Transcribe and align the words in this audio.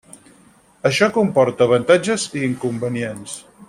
Això 0.91 1.11
comporta 1.19 1.69
avantatges 1.69 2.29
i 2.41 2.45
inconvenients. 2.53 3.43